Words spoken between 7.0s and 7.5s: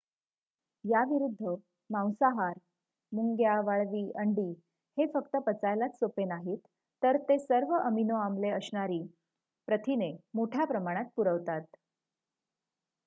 तर ते